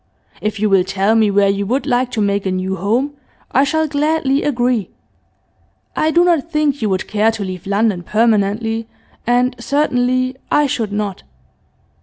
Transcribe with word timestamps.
If 0.41 0.59
you 0.59 0.67
will 0.67 0.83
tell 0.83 1.13
me 1.13 1.29
where 1.29 1.47
you 1.49 1.67
would 1.67 1.85
like 1.85 2.09
to 2.13 2.21
make 2.23 2.47
a 2.47 2.51
new 2.51 2.75
home 2.77 3.13
I 3.51 3.63
shall 3.63 3.87
gladly 3.87 4.41
agree. 4.41 4.89
I 5.95 6.09
do 6.09 6.25
not 6.25 6.51
think 6.51 6.81
you 6.81 6.89
would 6.89 7.07
care 7.07 7.29
to 7.29 7.43
leave 7.43 7.67
London 7.67 8.01
permanently, 8.01 8.87
and 9.27 9.55
certainly 9.59 10.37
I 10.49 10.65
should 10.65 10.91
not. 10.91 11.21